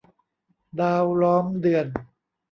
[0.79, 1.85] ดาวล้อมเดือน